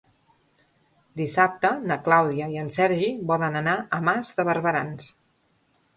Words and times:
Dissabte 1.21 1.71
na 1.91 1.99
Clàudia 2.09 2.49
i 2.55 2.61
en 2.63 2.73
Sergi 2.79 3.13
volen 3.33 3.61
anar 3.61 3.79
a 3.99 4.03
Mas 4.09 4.33
de 4.41 4.47
Barberans. 4.49 5.13